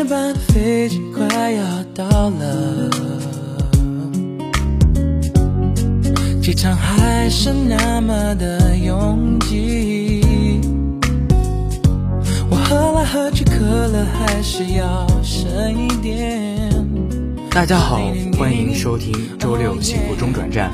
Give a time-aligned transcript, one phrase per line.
[0.00, 1.62] 点半的飞机快要
[1.94, 2.88] 到了，
[6.40, 10.22] 机场还是那么的拥挤。
[12.48, 13.58] 我喝来喝去，可
[13.88, 16.72] 乐还是要剩一点。
[17.50, 18.00] 大家好，
[18.38, 20.72] 欢迎收听周六幸福中转站，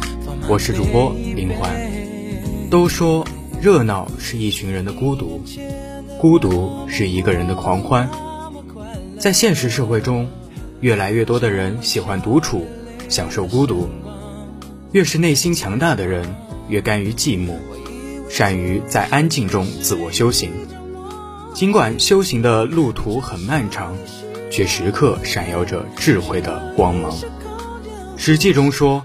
[0.48, 1.68] 我是主播林环。
[2.70, 3.26] 都说
[3.60, 5.42] 热闹是一群人的孤独，
[6.20, 8.08] 孤独是一个人的狂欢。
[9.18, 10.28] 在现实社会中，
[10.80, 12.66] 越来越多的人喜欢独处，
[13.08, 13.88] 享受孤独。
[14.92, 16.36] 越是内心强大的人，
[16.68, 17.54] 越甘于寂寞，
[18.28, 20.50] 善于在安静中自我修行。
[21.54, 23.96] 尽管修行的路途很漫长，
[24.50, 27.10] 却时刻闪耀着智慧的光芒。
[28.18, 29.02] 《史记》中说：“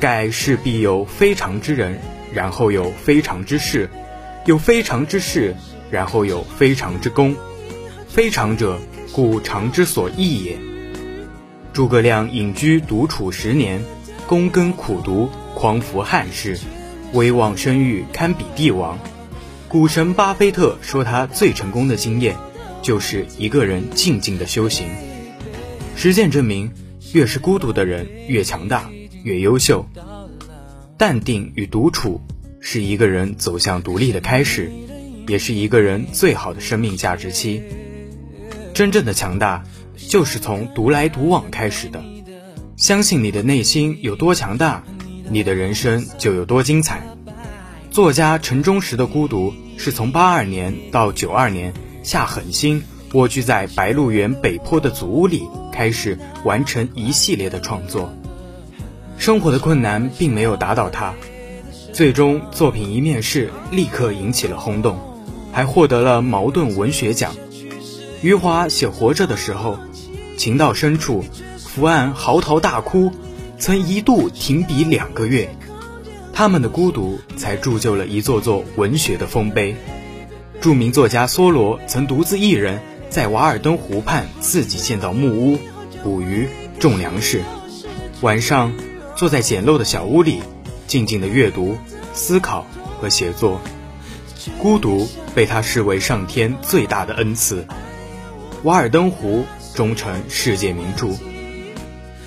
[0.00, 2.00] 盖世必有非常之人，
[2.32, 3.88] 然后有非常之事，
[4.46, 5.54] 有非常之事，
[5.92, 7.36] 然后有非常之功。
[8.08, 8.76] 非常者。”
[9.14, 10.58] 故常之所易也。
[11.72, 13.80] 诸葛亮隐居独处十年，
[14.26, 16.58] 躬耕苦读，匡扶汉室，
[17.12, 18.98] 威望声誉堪比帝王。
[19.68, 22.34] 股神巴菲特说，他最成功的经验，
[22.82, 24.88] 就是一个人静静的修行。
[25.94, 26.72] 实践证明，
[27.12, 28.90] 越是孤独的人越强大，
[29.22, 29.86] 越优秀。
[30.98, 32.20] 淡定与独处，
[32.58, 34.72] 是一个人走向独立的开始，
[35.28, 37.62] 也是一个人最好的生命价值期。
[38.74, 39.62] 真正的强大，
[39.96, 42.02] 就是从独来独往开始的。
[42.76, 44.82] 相信你的内心有多强大，
[45.30, 47.06] 你的人生就有多精彩。
[47.92, 51.72] 作家陈忠实的孤独，是从八二年到九二年
[52.02, 58.12] 下狠心蜗居在白鹿原北坡的祖屋里，开始完成一系列的创作。
[59.18, 61.14] 生活的困难并没有打倒他，
[61.92, 64.98] 最终作品一面世，立刻引起了轰动，
[65.52, 67.32] 还获得了茅盾文学奖。
[68.24, 69.78] 余华写《活着》的时候，
[70.38, 71.22] 情到深处，
[71.58, 73.12] 伏案嚎啕大哭，
[73.58, 75.54] 曾一度停笔两个月。
[76.32, 79.76] 他们的孤独，才铸就了一座座文学的丰碑。
[80.58, 85.58] 著名作家梭罗曾独自一人在瓦尔登湖畔自己建造木屋，
[86.02, 86.48] 捕鱼、
[86.80, 87.42] 种粮食，
[88.22, 88.72] 晚上
[89.14, 90.40] 坐在简陋的小屋里，
[90.86, 91.76] 静静的阅读、
[92.14, 92.64] 思考
[92.98, 93.60] 和写作。
[94.58, 97.60] 孤独被他视为上天最大的恩赐。
[98.64, 99.44] 《瓦尔登湖》
[99.76, 101.08] 终成世界名著，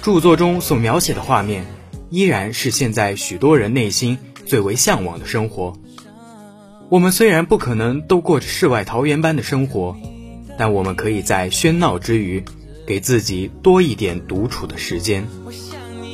[0.03, 1.65] 著作中所描写的画面，
[2.11, 5.73] 依然是现在许多人内心最为向往的生活。
[6.89, 9.97] 我们虽然不可能都过着世外桃源般的生活，
[10.59, 12.45] 但我们可以在喧闹之余，
[12.85, 15.27] 给自己多一点独处的时间。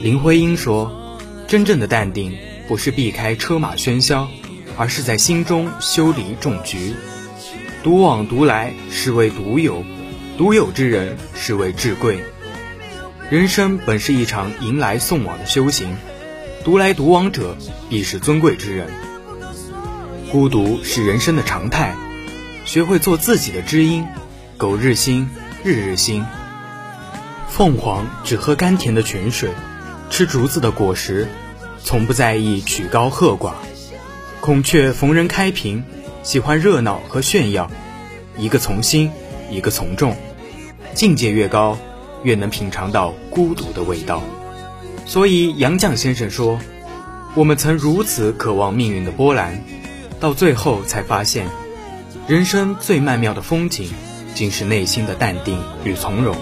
[0.02, 1.20] 林徽因说
[1.50, 2.38] ：“真正的淡定，
[2.70, 4.30] 不是避开车马喧嚣，
[4.78, 6.94] 而是在心中修篱种菊。
[7.84, 9.84] 独往独来，是为独有。”
[10.36, 12.24] 独有之人是为至贵。
[13.30, 15.96] 人生本是一场迎来送往的修行，
[16.64, 17.56] 独来独往者
[17.88, 18.90] 必是尊贵之人。
[20.32, 21.96] 孤独是人生的常态，
[22.66, 24.08] 学会做自己的知音，
[24.58, 25.30] 苟日新，
[25.64, 26.26] 日日新。
[27.48, 29.52] 凤凰只喝甘甜的泉水，
[30.10, 31.28] 吃竹子的果实，
[31.84, 33.54] 从不在意曲高和寡。
[34.42, 35.84] 孔雀逢人开屏，
[36.24, 37.70] 喜欢热闹和炫耀，
[38.36, 39.12] 一个从心。
[39.54, 40.16] 一个从众，
[40.94, 41.78] 境界越高，
[42.24, 44.22] 越能品尝到孤独的味道。
[45.06, 46.60] 所以杨绛先生说
[47.36, 49.64] ：“我们曾如此渴望命运的波澜，
[50.20, 51.46] 到最后才发现，
[52.28, 53.92] 人生最曼妙的风景，
[54.34, 56.36] 竟是内心的淡定与从容。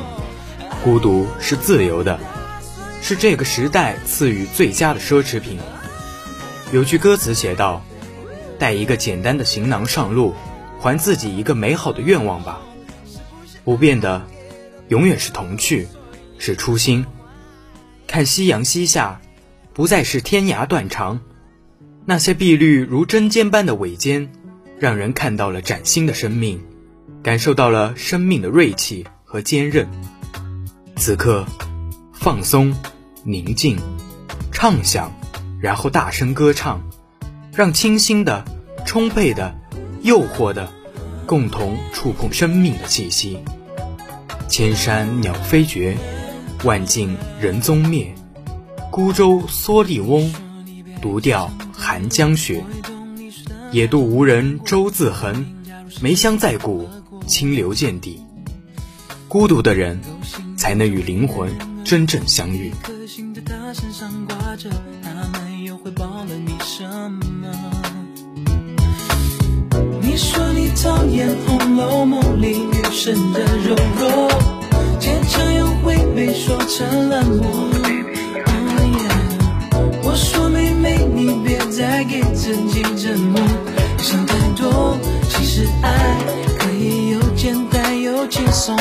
[0.84, 2.20] 孤独是自由的，
[3.02, 5.60] 是这个时代赐予最佳的奢侈品。”
[6.72, 7.84] 有句歌词写道
[8.58, 10.34] ：“带一个简单的行囊上路，
[10.80, 12.62] 还自己一个美好的愿望吧。”
[13.64, 14.26] 不变的，
[14.90, 15.88] 永远是童趣，
[16.38, 17.06] 是初心。
[18.08, 19.22] 看夕阳西下，
[19.74, 21.20] 不再是天涯断肠。
[22.06, 24.32] 那些碧绿如针尖般的尾尖，
[24.80, 26.62] 让人看到了崭新的生命，
[27.22, 29.88] 感受到了生命的锐气和坚韧。
[30.98, 31.46] 此刻，
[32.14, 32.76] 放松，
[33.24, 33.78] 宁静，
[34.52, 35.12] 畅想，
[35.60, 36.82] 然后大声歌唱，
[37.54, 38.44] 让清新的、
[38.86, 39.56] 充沛的、
[40.02, 40.72] 诱惑的。
[41.26, 43.40] 共同触碰生命的气息。
[44.48, 45.98] 千山鸟飞绝，
[46.64, 48.14] 万径人踪灭。
[48.92, 50.34] 孤舟蓑笠翁，
[51.02, 52.64] 独钓寒江雪。
[53.72, 55.46] 野渡无人舟自横，
[56.02, 56.90] 梅香在骨，
[57.26, 58.22] 清流见底。
[59.30, 59.98] 孤独的人，
[60.58, 61.50] 才能与灵魂
[61.86, 62.74] 真正相遇。
[66.36, 67.41] 你
[70.12, 74.30] 你说你讨厌《红楼梦》里女生的柔弱，
[75.00, 77.50] 坚强又会被说成冷漠。
[80.04, 83.40] 我说妹妹，你别再给自己折磨，
[84.00, 84.98] 想太多。
[85.30, 86.18] 其实爱
[86.60, 88.76] 可以又简单又轻松。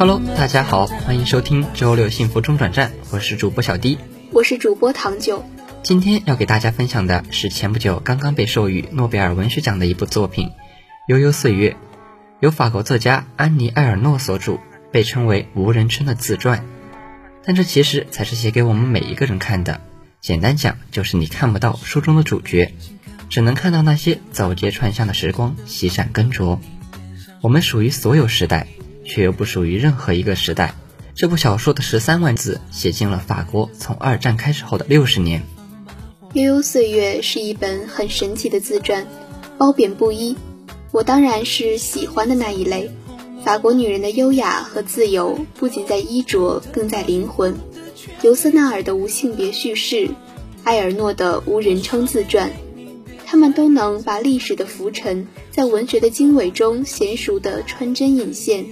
[0.00, 3.98] Hello，大家好，欢迎收听周六幸福中转站，我是主播小 D，
[4.32, 5.44] 我是主播唐九。
[5.82, 10.48] 今天要给大家分享的是前不久刚刚被授予诺贝尔文学奖的一部作品
[11.06, 11.72] 《悠悠岁月》，
[12.40, 14.58] 由法国作家安妮·埃尔诺所著，
[14.90, 16.64] 被称为无人称的自传。
[17.44, 19.82] 但这其实才是写给我们每一个人看的。
[20.22, 22.72] 简单讲，就是你看不到书中的主角，
[23.28, 26.58] 只能看到那些走街串巷的时光席闪耕着。
[27.42, 28.66] 我们属于所有时代。
[29.10, 30.76] 却又不属于任何一个时代。
[31.16, 35.42] 这部小说的十三万字写尽了法国从二战开始后的六十年。
[36.34, 39.04] 悠悠岁月是一本很神奇的自传，
[39.58, 40.36] 褒贬不一。
[40.92, 42.88] 我当然是喜欢的那一类。
[43.44, 47.56] 法国女人的优雅和自由不仅在衣着，更在灵魂。
[48.22, 50.10] 尤瑟纳尔的无性别叙事，
[50.64, 52.52] 埃尔诺的无人称自传，
[53.26, 58.66] 他们都能把历史的浮沉在文学的经纬中娴熟地穿针引线。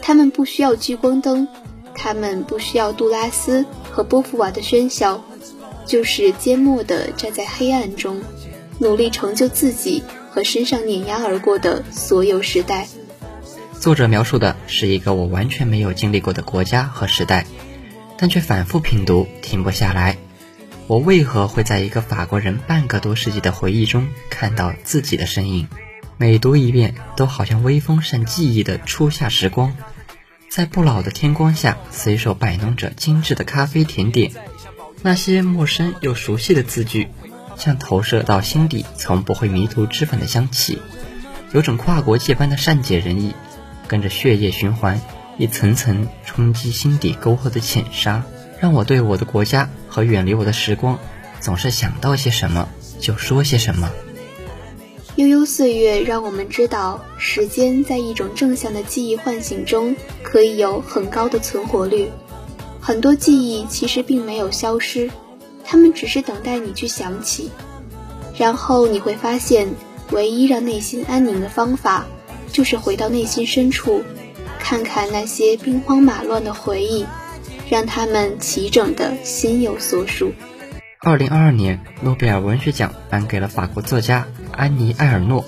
[0.00, 1.48] 他们不需要聚光灯，
[1.94, 5.24] 他们不需要杜拉斯和波伏娃的喧嚣，
[5.84, 8.22] 就是缄默地站在黑暗中，
[8.78, 12.86] 努力成就自己和身上碾压而过的所有时代。
[13.80, 17.46] 作者描述的是一个我完全没有经历过的国家和时代，
[18.16, 20.16] 但却反复品读，停不下来。
[20.86, 25.68] 我为何会在一个法国人半个多世纪的回忆中看到自己的身影？
[26.18, 29.76] 每读一遍，都好像微风扇记忆的初夏时光。
[30.48, 34.32] 在不老的天光下，随手摆弄着精致的咖啡甜点，
[35.02, 37.08] 那些陌生又熟悉的字句，
[37.58, 40.78] 像投射到心底从不会迷途知返的香气，
[41.52, 43.34] 有种跨国界般的善解人意，
[43.86, 44.98] 跟着血液循环，
[45.36, 48.24] 一层层冲击心底沟壑的浅沙，
[48.58, 50.98] 让我对我的国家和远离我的时光，
[51.40, 52.70] 总是想到些什么
[53.00, 53.90] 就说些什么。
[55.16, 62.10] 悠悠岁月让我们知道，时间在一种正向的记忆唤醒中，可以有很高的存活率。
[62.80, 65.10] 很多记忆其实并没有消失，
[65.64, 67.50] 他们只是等待你去想起。
[68.36, 69.66] 然后你会发现，
[70.10, 72.06] 唯一让内心安宁的方法，
[72.52, 74.02] 就是回到内心深处，
[74.58, 77.06] 看看那些兵荒马乱的回忆，
[77.70, 80.30] 让他们齐整的心有所属。
[81.06, 84.26] 二零二二年，诺贝尔文学奖颁给了法国作家。
[84.50, 85.44] 安妮·埃尔诺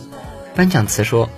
[0.55, 1.29] 颁奖词说：“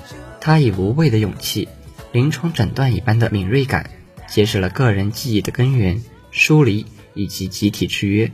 [0.43, 1.71] 他以无畏的勇气、
[2.13, 3.89] 临床诊断一般的敏锐感，
[4.29, 6.03] 揭示了个人记忆的根源、
[6.33, 6.85] 疏离
[7.15, 8.31] 以及集体制约。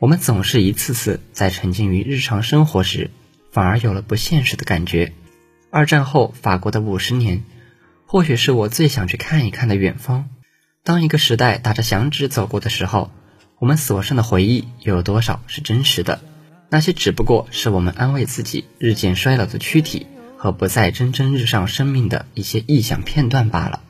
[0.00, 3.12] 我们总是一次次在沉浸于日常生活时，
[3.52, 5.12] 反而有了不现实的感觉。
[5.70, 7.44] 二战后法国的五十年，
[8.06, 10.28] 或许是我最想去看一看的远方。
[10.82, 13.12] 当一个时代打着响指走过的时候，
[13.58, 16.20] 我们所剩的回忆又有多少是真实的？”
[16.68, 20.06] 那些只不过是我们安慰自己日渐衰老的躯体
[20.36, 23.80] 和不再蒸蒸日上生命的一些臆想片段罢了。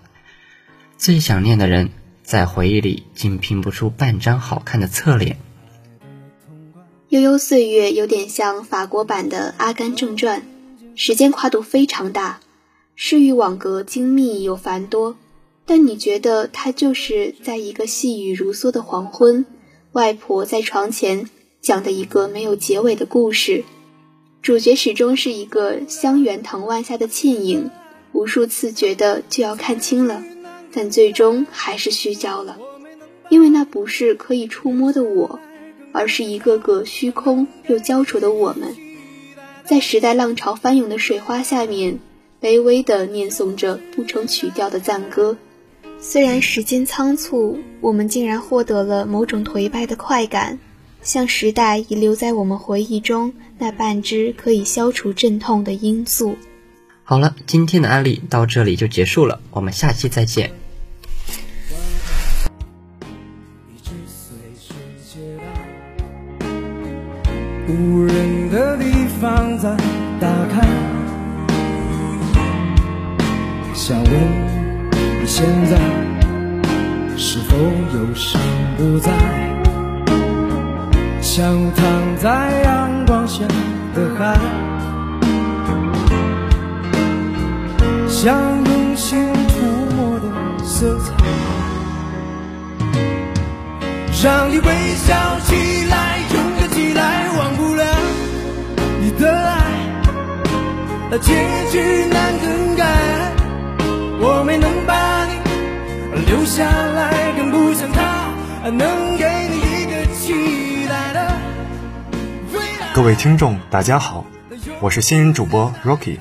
[0.98, 1.90] 最想念的人，
[2.22, 5.38] 在回忆里竟拼不出半张好看的侧脸。
[7.08, 10.42] 悠悠岁月有点像法国版的《阿甘正传》，
[10.94, 12.40] 时间跨度非常大，
[12.94, 15.16] 诗与网格精密又繁多，
[15.64, 19.46] 但你觉得它就是在一个细雨如梭的黄昏，
[19.96, 21.30] 外婆在床前。
[21.62, 23.64] 讲的一个没有结尾的故事，
[24.42, 27.70] 主角始终是一个香园藤蔓下的倩影，
[28.12, 30.22] 无数次觉得就要看清了，
[30.70, 32.58] 但最终还是虚焦了，
[33.30, 35.40] 因为那不是可以触摸的我，
[35.92, 38.76] 而是一个个虚空又焦灼的我们，
[39.64, 41.98] 在时代浪潮翻涌的水花下面，
[42.40, 45.38] 卑微地念诵着不成曲调的赞歌。
[46.00, 50.58] 虽然时间仓促，我们竟然获得了某种颓败的快感。
[51.02, 56.36] 像时代遗留在我们回忆中那半支可以消除阵痛的罂粟。
[57.04, 60.50] 好了，今天的案例到这里就结束了，我们下期再见。
[67.68, 68.84] 无人的地
[69.20, 69.76] 方在
[70.20, 70.66] 打开，
[73.74, 74.65] 想问
[75.28, 75.76] 现在
[77.16, 78.40] 是否忧伤
[78.78, 79.10] 不再，
[81.20, 81.84] 像躺
[82.16, 83.42] 在阳光下
[83.92, 84.38] 的海，
[88.08, 89.18] 像用心
[89.48, 91.12] 涂抹的色彩，
[94.22, 94.64] 让你微
[94.94, 97.84] 笑起来，勇敢起来，忘不了
[99.00, 99.56] 你的爱。
[101.10, 101.34] 那结
[101.72, 102.86] 局难更改，
[104.20, 104.95] 我没能把。
[106.26, 108.32] 留下来，更不像他
[108.68, 111.38] 能给你一个期待的
[112.52, 112.92] 未来。
[112.92, 114.26] 各位听众，大家好，
[114.80, 116.18] 我是新人主播 Rocky。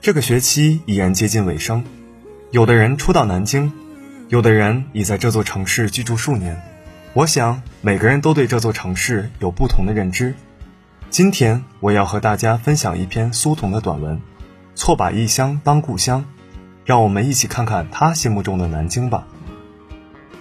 [0.00, 1.84] 这个学期已然接近尾声，
[2.52, 3.72] 有的人初到南京，
[4.28, 6.62] 有的人已在这座城市居住数年。
[7.12, 10.36] 我想每个人都对这座城市有不同的认知。
[11.10, 14.18] 今天我要和大家分享一篇苏童的短文
[14.76, 16.20] 《错把异乡当故乡》，
[16.86, 19.26] 让我们一起看看他心目中的南京吧。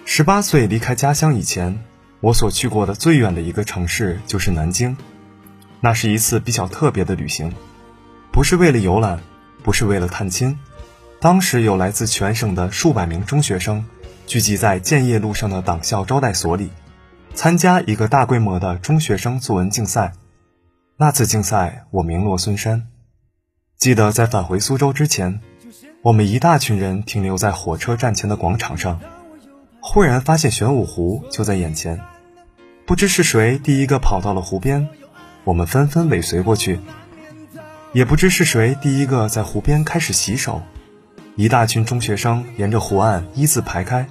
[0.05, 1.83] 十八岁离开家乡以前，
[2.21, 4.95] 我所去过的最远的一个城市就是南京，
[5.81, 7.51] 那是一次比较特别的旅行，
[8.31, 9.19] 不是为了游览，
[9.63, 10.57] 不是为了探亲。
[11.19, 13.83] 当时有来自全省的数百名中学生。
[14.27, 16.71] 聚集在建业路上的党校招待所里，
[17.35, 20.13] 参加一个大规模的中学生作文竞赛。
[20.97, 22.87] 那次竞赛，我名落孙山。
[23.77, 25.41] 记得在返回苏州之前，
[26.05, 28.99] 我们一大群人停留在火车站前的广场上，
[29.79, 31.99] 忽然发现玄武湖就在眼前。
[32.85, 34.87] 不知是谁第一个跑到了湖边，
[35.45, 36.79] 我们纷纷尾随过去。
[37.91, 40.61] 也不知是谁第一个在湖边开始洗手。
[41.35, 44.07] 一大群中学生沿着湖岸一字排开，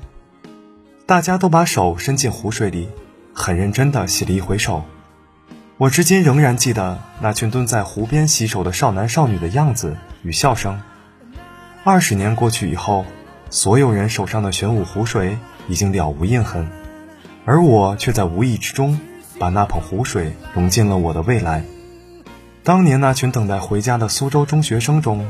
[1.06, 2.88] 大家都把手伸进湖水里，
[3.32, 4.82] 很认真地洗了一回手。
[5.78, 10.82] 我至今仍然记得那群蹲在湖边洗手的少男少女的样子与笑声。
[11.84, 13.04] 二十年过去以后，
[13.50, 15.36] 所有人手上的玄武湖水
[15.68, 16.66] 已经了无印痕，
[17.44, 18.98] 而我却在无意之中
[19.38, 21.62] 把那捧湖水融进了我的未来。
[22.62, 25.26] 当年那群等待回家的苏州中学生中。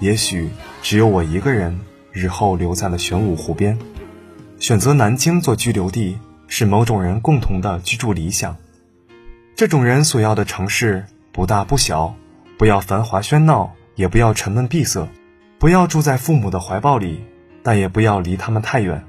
[0.00, 0.50] 也许
[0.82, 1.78] 只有我一个人
[2.10, 3.78] 日后留在了玄武湖边，
[4.58, 6.18] 选择南京做居留地
[6.48, 8.56] 是某种人共同的居住理想。
[9.54, 12.16] 这种人所要的城市不大不小，
[12.58, 15.06] 不要繁华喧闹，也不要沉闷闭塞，
[15.62, 17.22] 不要住在父母的怀抱里，
[17.62, 19.04] 但也不要离他们太远。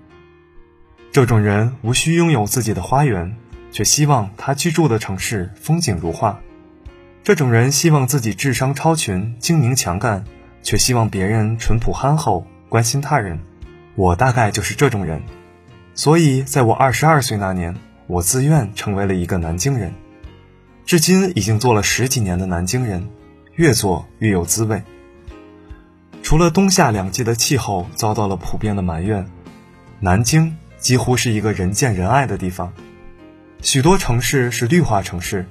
[1.12, 3.36] 这种人无需拥有自己的花园，
[3.72, 6.40] 却希望他居住的城市风景如画。
[7.24, 10.26] 这种人希望自己智商超群，精明强干。
[10.62, 13.40] 却希望别人淳朴憨厚，关心他人。
[13.96, 15.24] 我大概就是这种人，
[15.96, 19.92] 所以在我二十二岁那年，我自愿成为了一个南京人。
[20.86, 23.10] 至今已经做了十几年的南京人，
[23.56, 24.84] 越做越有滋味。
[26.34, 29.30] 除了冬夏两季的气候遭到了普遍的埋怨，
[30.00, 32.74] 南京几乎是一个人见人爱的地方。
[33.62, 35.46] 许多城市是绿化城市，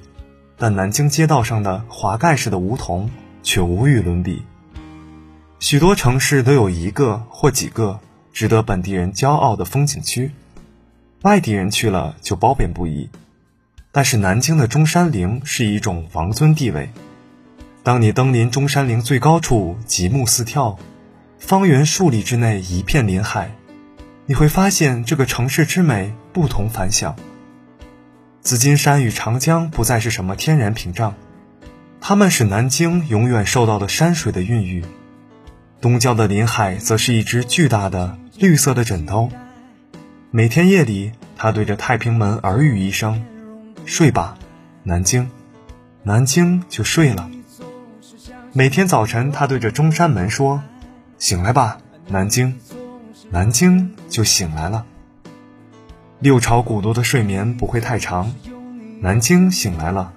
[0.57, 3.09] 但南京街道上的华盖式的梧桐
[3.43, 4.43] 却无与伦比。
[5.57, 8.01] 许多城市都有一个或几个
[8.33, 10.31] 值得本地人骄傲的风景区，
[11.21, 13.09] 外地人去了就褒贬不一。
[13.93, 16.89] 但是南京的中山陵是一种王尊地位。
[17.83, 20.77] 当你登临中山陵最高处，极目四眺，
[21.37, 23.51] 方圆数里之内一片林海，
[24.25, 27.13] 你会发现这个城市之美不同凡响。
[28.39, 31.15] 紫金山与长江不再是什么天然屏障，
[31.99, 34.85] 它们使南京永远受到了山水的孕育。
[35.81, 39.29] 东郊的林海则是一只巨大的绿色的枕头。
[40.31, 43.25] 每天夜里，他对着太平门耳语一声
[43.85, 44.37] ：“睡吧，
[44.83, 45.29] 南京。”
[46.03, 47.29] 南京就睡了。
[48.55, 50.61] 每天早晨，他对着中山门说
[51.17, 52.59] ：“醒来吧，南京。”
[53.31, 54.85] 南京就醒来了。
[56.19, 58.31] 六朝古都的睡眠不会太长，
[59.01, 60.13] 南京醒来了。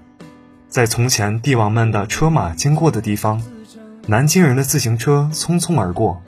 [0.69, 3.43] 在从前帝王们的车马经过的地方。
[4.07, 6.23] 南京人的自行车匆匆而过，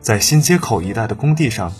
[0.00, 1.72] 在新街口一带的工地上，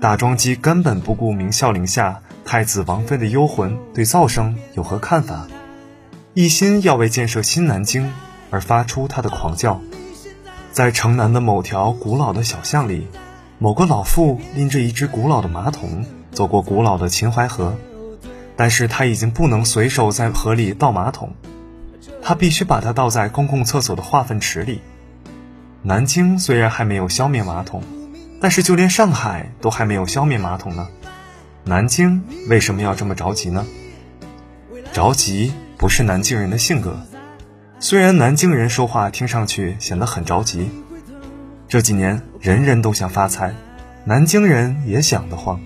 [0.00, 5.46] 打桩机根本不顾明孝陵下太子王妃的幽魂对噪声有何看法，
[6.32, 8.10] 一心要为建设新南京
[8.50, 9.80] 而发出他的狂叫。
[10.72, 13.06] 在城南的某条古老的小巷里，
[13.58, 17.76] 某个老妇拎着一只古老的马桶走过古老的秦淮河，
[18.56, 21.34] 但是他已经不能随手在河里倒马桶。
[22.22, 24.80] 他必须把它倒在公共厕所的化粪池里。
[25.82, 27.82] 南京虽然还没有消灭马桶，
[28.40, 30.88] 但是就连上海都还没有消灭马桶呢。
[31.64, 33.64] 南京为什么要这么着急呢？
[34.92, 37.00] 着急不是南京人的性格。
[37.78, 40.70] 虽然南京人说话听上去显得很着急，
[41.68, 43.54] 这几年人人都想发财，
[44.04, 45.60] 南京人也想得慌，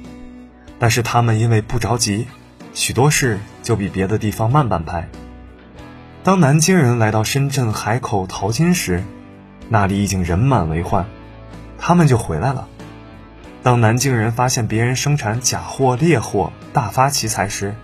[0.80, 2.26] 但是他们因为不着急，
[2.74, 5.08] 许多事就比别的地方慢半拍。
[6.24, 9.04] 当南京人来到深圳海口淘金时，
[9.68, 11.06] 那里已经人满为患，
[11.78, 12.66] 他们就回来了。
[13.62, 17.76] 当南京人发现别人生产假货劣货大发其财时，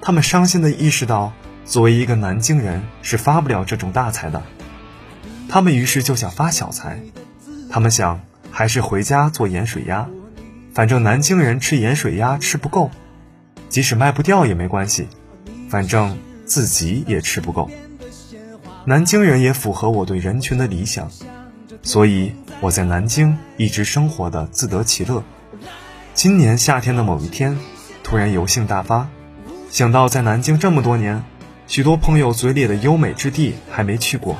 [0.00, 1.32] 他们伤心地意识到，
[1.64, 4.42] 作为一个南京人是发不了这种大财的。
[5.48, 7.00] 他们于是就想发小财，
[7.70, 10.08] 他们想还是回家做盐水鸭，
[10.74, 12.90] 反正南京人吃盐水鸭吃不够，
[13.68, 15.08] 即使卖不掉也没关系，
[15.68, 17.70] 反正自己也吃不够。
[18.84, 21.10] 南京人也符合我对人群的理想，
[21.82, 25.22] 所以我在南京一直生活的自得其乐。
[26.14, 27.58] 今年夏天的某一天，
[28.02, 29.08] 突然油性大发，
[29.68, 31.22] 想到在南京这么多年，
[31.70, 34.36] 许多朋友嘴里的优美之地还没去过，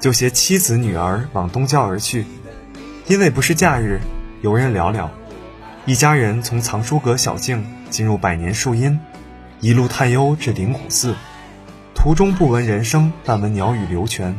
[0.00, 2.24] 就携妻子女儿往东郊而去。
[3.06, 4.00] 因为不是假日，
[4.42, 5.08] 游人寥寥，
[5.84, 8.98] 一家人从藏书阁小径进入百年树荫，
[9.60, 11.14] 一路探幽至灵谷寺。
[11.94, 14.36] 途中不闻人声，但闻鸟语流泉，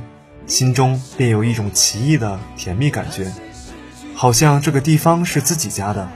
[0.48, 3.32] 心中便有一种奇异的甜蜜感觉，
[4.14, 6.10] 好像这个地方是自己家的。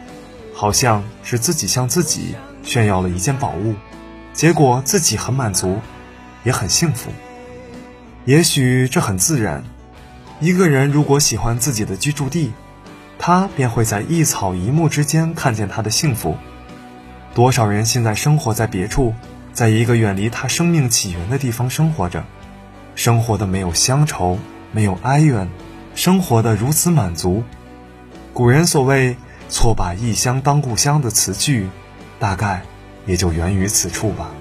[0.54, 3.76] 好像是自己向自己炫耀了一件宝物，
[4.34, 5.80] 结果自己很满足，
[6.44, 7.12] 也很幸福。
[8.26, 9.64] 也许这很自然。
[10.40, 12.52] 一个人如果喜欢自己的居住地，
[13.20, 16.38] 他便会在一草一木之间看见他的幸福。
[17.34, 19.14] 多少人现在生活在别处，
[19.54, 22.24] 在一个远离他生命起源的地方生活着，
[22.96, 24.40] 生活的没有乡愁，
[24.72, 25.50] 没有哀怨，
[25.96, 27.44] 生活的如此满足。
[28.34, 29.16] 古人所谓。
[29.54, 31.68] 错把异乡当故乡的词句，
[32.20, 32.62] 大概
[33.06, 34.32] 也就源于此处吧。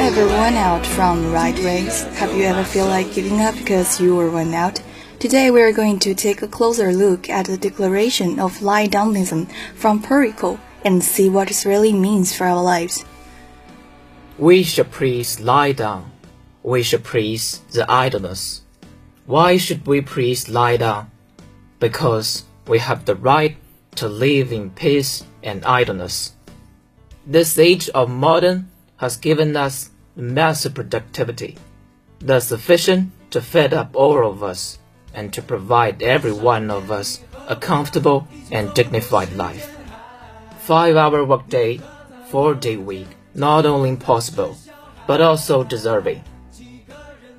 [0.00, 2.04] Ever run out from right race?
[2.14, 4.80] Have you ever feel like giving up because you were run out?
[5.18, 9.46] Today we are going to take a closer look at the declaration of lie downism
[9.74, 13.04] from Pericle and see what it really means for our lives.
[14.38, 16.10] We should praise lie down.
[16.62, 18.62] We should praise the idleness.
[19.26, 21.10] Why should we praise lie down?
[21.78, 23.58] Because we have the right
[23.96, 26.32] to live in peace and idleness.
[27.26, 31.58] This age of modern has given us massive productivity,
[32.20, 34.78] thus sufficient to feed up all of us
[35.12, 39.76] and to provide every one of us a comfortable and dignified life
[40.70, 41.80] five hour workday,
[42.28, 44.56] four day week, not only impossible,
[45.08, 46.22] but also deserving.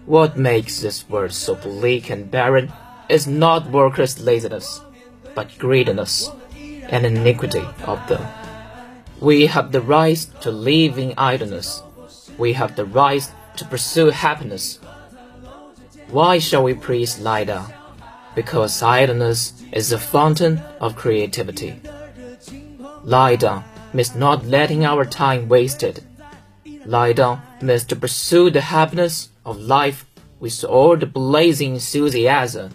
[0.05, 2.73] What makes this world so bleak and barren
[3.07, 4.81] is not workers' laziness,
[5.33, 6.29] but greediness
[6.89, 8.40] and iniquity of them.
[9.21, 11.83] We have the right to live in idleness.
[12.39, 13.21] We have the right
[13.57, 14.79] to pursue happiness.
[16.09, 17.67] Why shall we praise Lida?
[18.33, 21.79] Because idleness is the fountain of creativity.
[23.07, 26.03] Down means not letting our time wasted.
[26.89, 30.03] Down means to pursue the happiness of life
[30.39, 32.73] with all the blazing enthusiasm.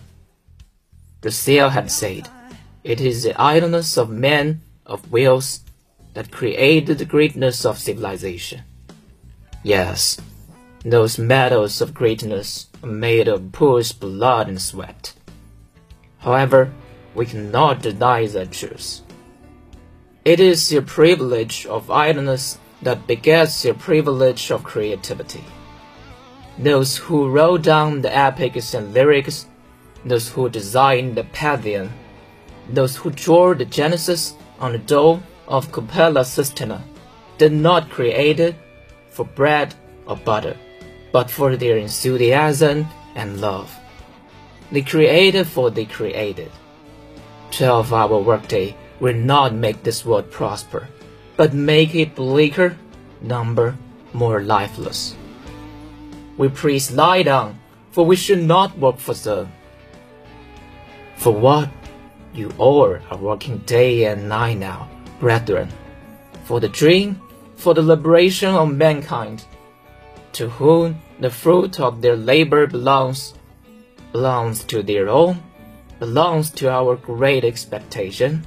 [1.23, 2.29] The seal had said,
[2.85, 5.66] It is the idleness of men of wills
[6.17, 8.63] that created the greatness of civilization.
[9.63, 10.17] Yes,
[10.83, 15.13] those medals of greatness are made of poor's blood and sweat.
[16.21, 16.73] However,
[17.15, 19.03] we cannot deny that truth.
[20.25, 25.45] It is your privilege of idleness that begets your privilege of creativity.
[26.59, 29.45] Those who wrote down the epics and lyrics,
[30.03, 31.93] those who designed the pantheon,
[32.71, 36.83] those who drew the Genesis on the dome of Capella Sistina,
[37.39, 38.57] did not create it
[39.11, 39.75] for bread
[40.07, 40.57] or butter,
[41.13, 43.75] but for their enthusiasm and love.
[44.73, 46.51] They created for they created.
[47.51, 50.89] Twelve hour workday will not make this world prosper,
[51.37, 52.77] but make it bleaker,
[53.21, 53.77] number,
[54.13, 55.15] more lifeless.
[56.37, 57.61] We priests lie down,
[57.93, 59.53] for we should not work for them.
[61.17, 61.71] For what?
[62.35, 65.69] You all are working day and night now, brethren,
[66.45, 67.21] for the dream,
[67.57, 69.45] for the liberation of mankind,
[70.33, 73.35] to whom the fruit of their labor belongs,
[74.13, 75.43] belongs to their own,
[75.99, 78.45] belongs to our great expectation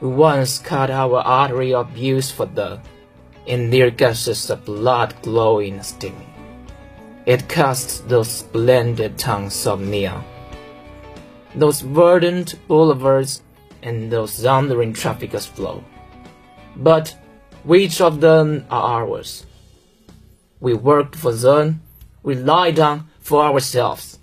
[0.00, 2.80] who once cut our artery of use for the,
[3.46, 6.28] in their gushes of blood glowing and steaming.
[7.24, 10.24] It casts those splendid tongues of neon.
[11.54, 13.42] those verdant boulevards,
[13.82, 15.84] and those thundering traffic flow.
[16.76, 17.16] But
[17.64, 19.46] which of them are ours?
[20.60, 21.82] We worked for them,
[22.22, 24.18] we lie down for ourselves.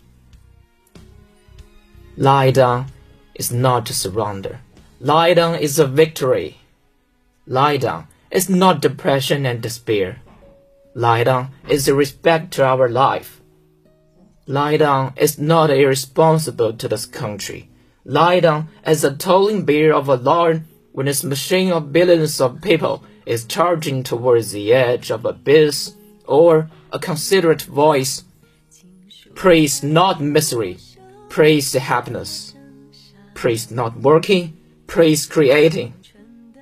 [2.15, 2.87] Lie down
[3.35, 4.59] is not to surrender.
[4.99, 6.57] Lie down is a victory.
[7.47, 10.21] Lie down is not depression and despair.
[10.93, 13.39] Lie down is a respect to our life.
[14.45, 17.69] Lie down is not irresponsible to this country.
[18.05, 23.03] Lie down as a tolling bear of alarm when this machine of billions of people
[23.25, 28.23] is charging towards the edge of abyss, or a considerate voice.
[29.35, 30.77] Praise not misery,
[31.29, 32.55] praise the happiness.
[33.35, 34.57] Praise not working,
[34.87, 35.93] praise creating.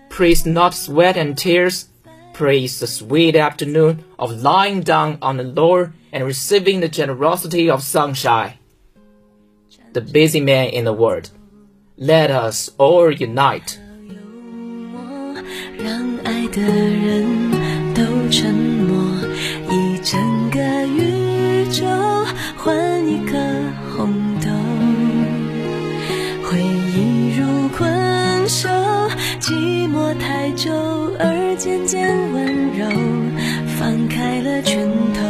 [0.10, 1.89] Praise not sweat and tears,
[2.34, 7.82] praise the sweet afternoon of lying down on the floor and receiving the generosity of
[7.82, 8.57] sunshine.
[9.97, 11.31] The busy man in the world,
[11.97, 13.79] let us all unite.
[15.75, 17.25] 让爱的人
[17.95, 18.95] 都沉默，
[19.71, 21.83] 一整个宇宙
[22.57, 23.39] 换一颗
[23.95, 24.51] 红豆，
[26.43, 28.69] 回忆如困兽，
[29.39, 30.71] 寂寞太久
[31.17, 32.88] 而渐渐温柔，
[33.79, 35.23] 放开了拳头，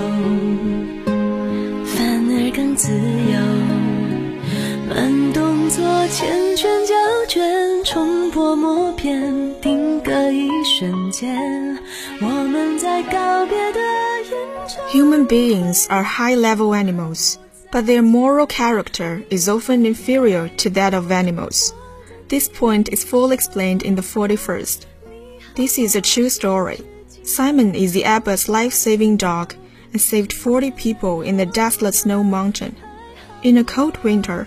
[1.85, 3.76] 反而更自由，
[6.06, 6.94] 缱绻胶
[7.28, 9.42] 卷，冲破默片。
[14.90, 17.38] Human beings are high-level animals,
[17.70, 21.72] but their moral character is often inferior to that of animals.
[22.28, 24.86] This point is fully explained in the 41st.
[25.54, 26.80] This is a true story.
[27.24, 29.54] Simon is the abbot's life-saving dog
[29.92, 32.76] and saved 40 people in the desolate snow mountain.
[33.42, 34.46] In a cold winter,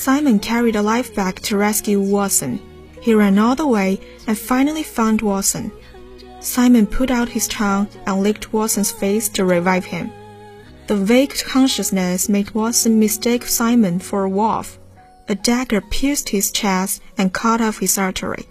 [0.00, 2.58] Simon carried a life bag to rescue Watson.
[3.02, 5.70] He ran all the way and finally found Watson.
[6.40, 10.10] Simon put out his tongue and licked Watson's face to revive him.
[10.86, 14.78] The vague consciousness made Watson mistake Simon for a wolf.
[15.28, 18.46] A dagger pierced his chest and cut off his artery.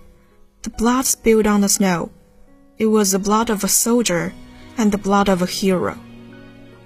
[0.62, 2.12] The blood spilled on the snow.
[2.78, 4.36] It was the blood of a soldier
[4.78, 5.98] and the blood of a hero.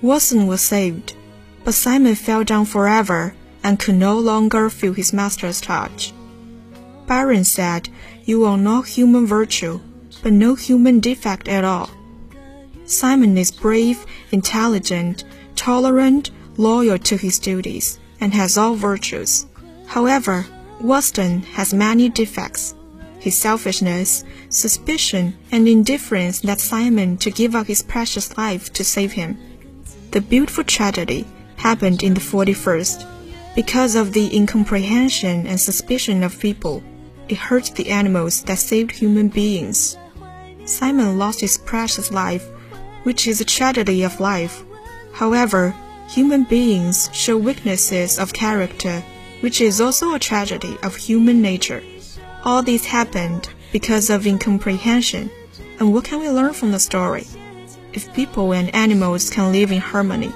[0.01, 1.17] Watson was saved,
[1.65, 6.13] but Simon fell down forever and could no longer feel his master's touch.
[7.07, 7.89] Byron said,
[8.23, 9.79] You are know human virtue
[10.23, 11.89] but no human defect at all.
[12.85, 19.45] Simon is brave, intelligent, tolerant, loyal to his duties, and has all virtues.
[19.85, 20.45] However,
[20.79, 22.73] Watson has many defects.
[23.19, 29.13] His selfishness, suspicion, and indifference led Simon to give up his precious life to save
[29.13, 29.37] him.
[30.11, 31.25] The beautiful tragedy
[31.57, 33.12] happened in the 41st.
[33.55, 36.83] Because of the incomprehension and suspicion of people,
[37.29, 39.95] it hurt the animals that saved human beings.
[40.65, 42.47] Simon lost his precious life,
[43.03, 44.63] which is a tragedy of life.
[45.13, 45.75] However,
[46.09, 49.03] human beings show weaknesses of character,
[49.41, 51.83] which is also a tragedy of human nature.
[52.43, 55.29] All this happened because of incomprehension.
[55.79, 57.27] And what can we learn from the story?
[57.93, 60.31] If people and animals can live in harmony,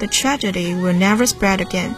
[0.00, 1.94] the tragedy will never spread again.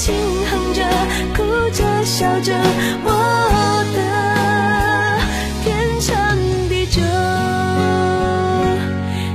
[0.00, 0.14] 轻
[0.46, 0.82] 哼着
[1.36, 2.54] 哭着笑着
[3.04, 4.00] 我的
[5.62, 6.38] 天长
[6.70, 7.02] 地久。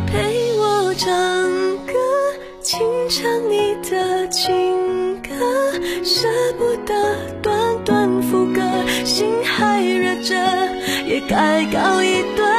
[0.07, 1.07] 陪我唱
[1.85, 1.93] 歌
[2.61, 2.79] 清
[3.11, 5.29] 唱你的情歌
[6.03, 8.63] 舍不得短短副歌
[9.03, 10.35] 心还热着
[11.05, 12.54] 也该告一段